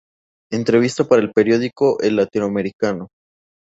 [0.51, 3.09] Entrevista para el Periódico El Latinoamericano